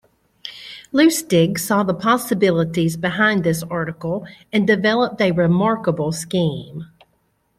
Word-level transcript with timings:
Lustig 0.91 1.59
saw 1.59 1.83
the 1.83 1.93
possibilities 1.93 2.97
behind 2.97 3.43
this 3.43 3.61
article 3.61 4.25
and 4.51 4.65
developed 4.65 5.21
a 5.21 5.29
remarkable 5.31 6.11
scheme. 6.11 6.87